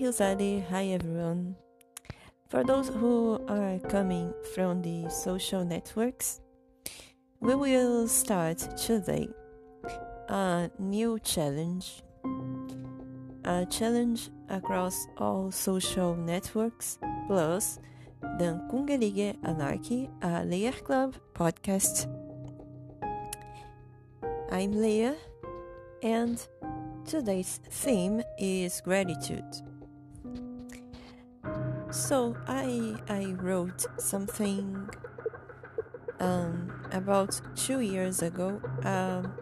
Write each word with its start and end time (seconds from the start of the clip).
Hilzade. 0.00 0.66
Hi, 0.70 0.86
everyone. 0.86 1.56
For 2.48 2.64
those 2.64 2.88
who 2.88 3.38
are 3.48 3.78
coming 3.90 4.32
from 4.54 4.80
the 4.80 5.10
social 5.10 5.62
networks, 5.62 6.40
we 7.40 7.54
will 7.54 8.08
start 8.08 8.56
today 8.78 9.28
a 10.30 10.70
new 10.78 11.18
challenge. 11.18 12.02
A 13.44 13.66
challenge 13.66 14.30
across 14.48 15.06
all 15.18 15.50
social 15.50 16.16
networks, 16.16 16.98
plus 17.26 17.78
the 18.38 18.58
Kungelige 18.72 19.36
Anarchy, 19.44 20.08
a 20.22 20.46
Layer 20.46 20.72
Club 20.72 21.14
podcast. 21.34 22.08
I'm 24.50 24.72
Leah, 24.72 25.16
and 26.02 26.40
today's 27.04 27.60
theme 27.68 28.22
is 28.38 28.80
gratitude. 28.80 29.69
So 31.90 32.36
I 32.46 32.94
I 33.08 33.34
wrote 33.42 33.84
something 33.98 34.88
um, 36.20 36.72
about 36.92 37.40
two 37.56 37.80
years 37.80 38.22
ago. 38.22 38.60
Um, 38.84 39.34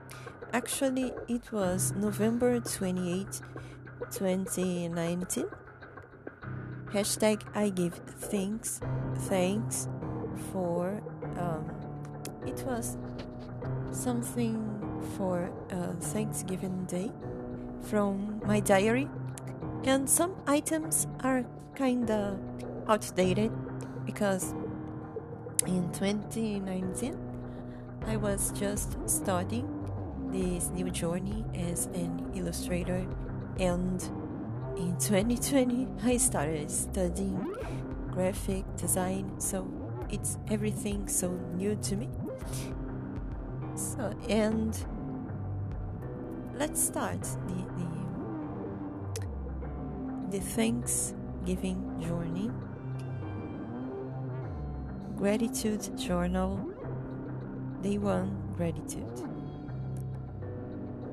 actually, 0.54 1.12
it 1.28 1.52
was 1.52 1.92
November 1.92 2.58
28, 2.58 3.42
2019. 4.10 5.44
Hashtag 6.86 7.42
I 7.54 7.68
give 7.68 8.00
thanks 8.16 8.80
thanks 9.28 9.86
for 10.50 11.02
um, 11.36 11.68
it 12.46 12.64
was 12.66 12.96
something 13.92 14.56
for 15.18 15.50
uh, 15.70 15.92
Thanksgiving 16.00 16.86
Day 16.86 17.12
from 17.82 18.40
my 18.46 18.60
diary, 18.60 19.06
and 19.84 20.08
some 20.08 20.34
items 20.46 21.06
are 21.20 21.44
kinda 21.78 22.36
outdated 22.88 23.52
because 24.04 24.52
in 25.64 25.88
2019 25.92 27.16
I 28.04 28.16
was 28.16 28.50
just 28.50 28.98
starting 29.08 29.66
this 30.32 30.70
new 30.70 30.90
journey 30.90 31.44
as 31.54 31.86
an 31.86 32.32
illustrator, 32.34 33.06
and 33.60 34.02
in 34.76 34.96
2020 34.98 35.86
I 36.02 36.16
started 36.16 36.68
studying 36.70 37.54
graphic 38.10 38.64
design, 38.76 39.38
so 39.38 39.68
it's 40.10 40.36
everything 40.50 41.06
so 41.06 41.30
new 41.54 41.76
to 41.76 41.96
me. 41.96 42.08
So, 43.76 44.12
and 44.28 44.76
let's 46.58 46.82
start 46.82 47.22
the, 47.22 47.64
the, 50.30 50.38
the 50.38 50.40
Thanksgiving 51.48 51.98
journey. 52.02 52.50
Gratitude 55.16 55.98
Journal, 55.98 56.70
Day 57.80 57.96
1 57.96 58.52
Gratitude. 58.54 59.22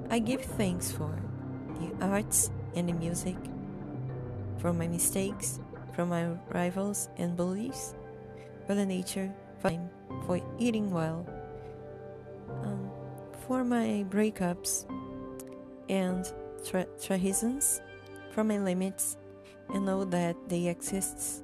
I 0.10 0.20
give 0.20 0.42
thanks 0.42 0.92
for 0.92 1.18
the 1.80 2.06
arts 2.06 2.52
and 2.76 2.90
the 2.90 2.94
music, 2.94 3.38
for 4.58 4.74
my 4.74 4.88
mistakes, 4.88 5.62
for 5.94 6.06
my 6.06 6.28
rivals 6.50 7.08
and 7.16 7.38
beliefs, 7.38 7.96
for 8.68 8.76
the 8.76 8.86
nature, 8.86 9.34
for, 9.60 9.72
for 10.26 10.42
eating 10.60 10.92
well, 10.92 11.26
um, 12.64 12.92
for 13.48 13.64
my 13.64 14.06
breakups 14.10 14.86
and 15.88 16.30
tra- 16.68 16.88
for 18.32 18.44
my 18.44 18.58
limits, 18.60 19.16
and 19.70 19.86
know 19.86 20.04
that 20.06 20.36
they 20.48 20.68
exist. 20.68 21.44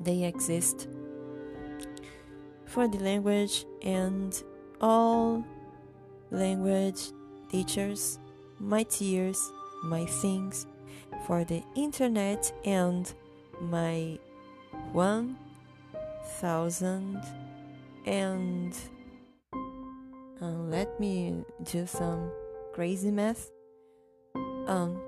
They 0.00 0.24
exist 0.24 0.88
for 2.66 2.88
the 2.88 2.98
language 2.98 3.66
and 3.82 4.42
all 4.80 5.44
language 6.30 7.10
teachers, 7.50 8.18
my 8.58 8.82
tears, 8.84 9.38
my 9.82 10.06
things, 10.06 10.66
for 11.26 11.44
the 11.44 11.62
internet 11.74 12.50
and 12.64 13.12
my 13.60 14.18
1000 14.92 17.22
and 18.06 18.74
uh, 20.42 20.46
let 20.46 20.98
me 20.98 21.44
do 21.64 21.86
some 21.86 22.32
crazy 22.72 23.10
math. 23.10 23.50
Um, 24.66 24.98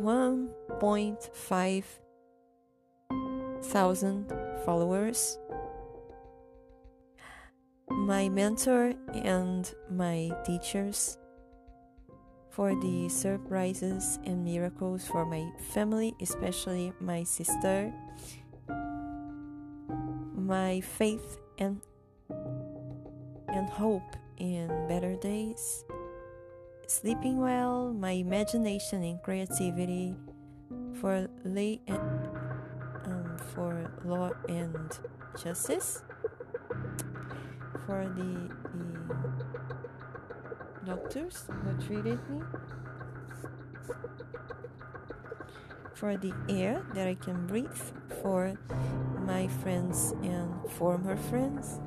1.5 0.00 1.84
thousand 3.62 4.32
followers. 4.64 5.38
My 7.90 8.28
mentor 8.28 8.94
and 9.14 9.72
my 9.90 10.30
teachers 10.44 11.18
for 12.50 12.74
the 12.80 13.08
surprises 13.08 14.18
and 14.24 14.44
miracles 14.44 15.06
for 15.06 15.24
my 15.26 15.50
family, 15.72 16.14
especially 16.20 16.92
my 17.00 17.22
sister. 17.24 17.92
My 20.34 20.80
faith 20.80 21.38
and 21.58 21.80
and 23.48 23.68
hope 23.70 24.16
in 24.36 24.68
better 24.88 25.16
days. 25.16 25.85
Sleeping 26.88 27.38
well, 27.38 27.92
my 27.92 28.12
imagination 28.12 29.02
and 29.02 29.20
creativity 29.20 30.14
for 31.00 31.26
lay 31.44 31.80
um, 31.88 33.36
for 33.52 33.90
law 34.04 34.30
and 34.48 34.96
justice, 35.42 36.04
for 37.86 38.06
the, 38.14 38.48
the 38.72 39.16
doctors 40.86 41.42
who 41.50 41.86
treated 41.86 42.20
me, 42.30 42.40
for 45.92 46.16
the 46.16 46.32
air 46.48 46.86
that 46.94 47.08
I 47.08 47.14
can 47.16 47.48
breathe, 47.48 47.66
for 48.22 48.56
my 49.22 49.48
friends 49.48 50.14
and 50.22 50.54
former 50.70 51.16
friends. 51.16 51.80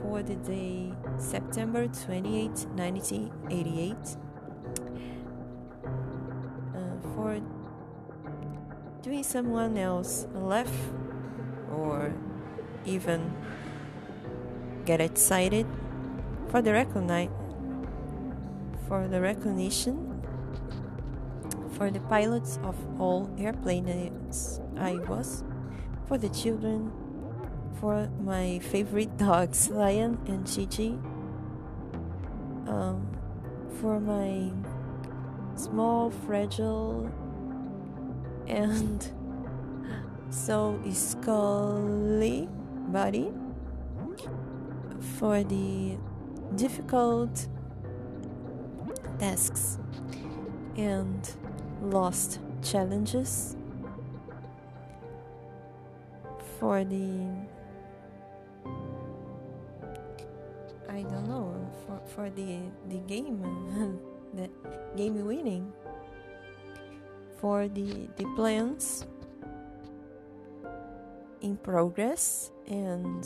For 0.00 0.22
the 0.22 0.36
day 0.36 0.94
September 1.18 1.86
28, 1.86 2.48
1988. 2.74 3.96
Uh, 6.74 6.96
for 7.14 7.40
doing 9.02 9.22
someone 9.22 9.76
else 9.76 10.26
laugh 10.34 10.72
or 11.72 12.14
even 12.84 13.32
get 14.84 15.00
excited 15.00 15.66
for 16.48 16.62
the 16.62 16.72
recognize 16.72 17.28
for 18.88 19.06
the 19.08 19.20
recognition 19.20 20.22
for 21.72 21.90
the 21.90 22.00
pilots 22.00 22.58
of 22.62 22.76
all 23.00 23.30
airplanes 23.38 24.60
I 24.76 24.94
was 25.08 25.44
for 26.06 26.18
the 26.18 26.28
children 26.28 26.92
for 27.80 28.08
my 28.20 28.58
favorite 28.58 29.16
dogs, 29.16 29.70
Lion 29.70 30.18
and 30.26 30.46
Gigi. 30.46 30.98
Um, 32.68 33.08
for 33.80 33.98
my 33.98 34.50
small, 35.54 36.10
fragile, 36.10 37.10
and 38.46 39.10
so 40.30 40.78
scully 40.92 42.48
body. 42.88 43.32
For 45.18 45.42
the 45.42 45.96
difficult 46.56 47.48
tasks 49.18 49.78
and 50.76 51.30
lost 51.82 52.40
challenges. 52.62 53.56
For 56.58 56.84
the 56.84 57.28
I 60.90 61.02
don't 61.02 61.28
know 61.28 61.54
for 61.86 62.00
for 62.14 62.30
the 62.30 62.58
the 62.88 62.98
game 63.06 63.38
the 64.34 64.50
game 64.96 65.24
winning. 65.24 65.72
For 67.40 67.68
the 67.68 68.08
the 68.16 68.26
plans 68.34 69.06
in 71.40 71.56
progress 71.56 72.50
and 72.66 73.24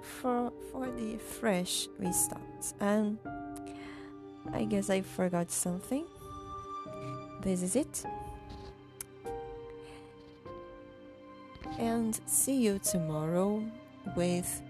for 0.00 0.50
for 0.72 0.90
the 0.90 1.18
fresh 1.18 1.88
restarts. 2.00 2.72
And 2.80 3.18
I 4.52 4.64
guess 4.64 4.88
I 4.88 5.02
forgot 5.02 5.50
something. 5.50 6.06
This 7.42 7.62
is 7.62 7.76
it. 7.76 8.04
And 11.78 12.18
see 12.26 12.56
you 12.56 12.78
tomorrow 12.78 13.62
with 14.16 14.62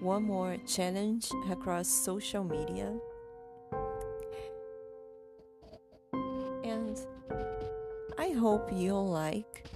one 0.00 0.22
more 0.22 0.56
challenge 0.66 1.28
across 1.50 1.88
social 1.88 2.44
media. 2.44 2.94
And 6.64 6.98
I 8.18 8.30
hope 8.30 8.70
you'll 8.72 9.08
like 9.08 9.66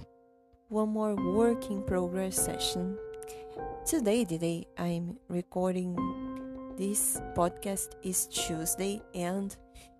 one 0.69 0.89
more 0.89 1.15
work 1.15 1.69
in 1.69 1.83
progress 1.83 2.35
session. 2.35 2.97
Today, 3.85 4.23
the 4.23 4.37
day 4.37 4.67
I'm 4.77 5.17
recording 5.27 5.95
this 6.77 7.19
podcast 7.35 7.89
is 8.01 8.27
Tuesday, 8.27 9.01
and 9.13 9.55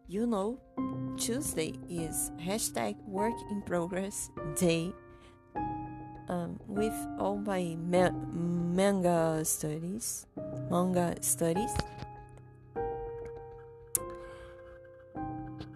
you 0.08 0.26
know, 0.26 0.60
Tuesday 1.18 1.74
is 1.90 2.32
hashtag 2.42 2.96
work 3.06 3.36
in 3.52 3.62
progress 3.62 4.30
day. 4.58 4.92
Um, 6.34 6.58
with 6.66 6.98
all 7.20 7.38
my 7.38 7.78
ma- 7.78 8.10
manga 8.10 9.46
studies, 9.46 10.26
manga 10.72 11.14
studies, 11.22 11.70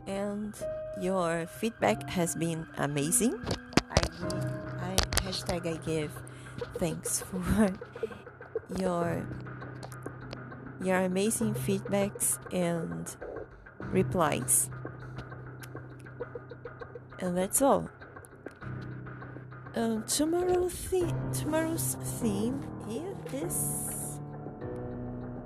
and 0.08 0.56
your 1.00 1.46
feedback 1.46 2.10
has 2.10 2.34
been 2.34 2.66
amazing. 2.80 3.38
I 3.86 4.02
I 4.82 4.96
hashtag 5.22 5.70
I 5.70 5.78
give 5.86 6.10
thanks 6.82 7.22
for 7.30 7.70
your 8.82 9.30
your 10.82 11.06
amazing 11.06 11.54
feedbacks 11.54 12.42
and 12.52 13.06
replies. 13.94 14.72
And 17.20 17.38
that's 17.38 17.62
all. 17.62 17.92
Um, 19.76 20.04
tomorrow 20.08 20.68
the- 20.70 21.14
tomorrow's 21.34 21.96
theme 22.20 22.62
here 22.88 23.16
is 23.34 24.20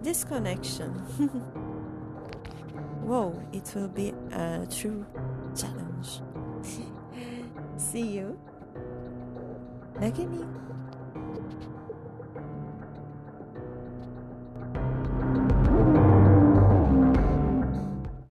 disconnection. 0.02 0.90
Whoa, 3.04 3.42
it 3.52 3.72
will 3.76 3.90
be 3.90 4.14
a 4.32 4.66
true 4.70 5.06
challenge. 5.56 6.22
See 7.78 8.08
you. 8.08 8.40
Nagini. 10.00 10.48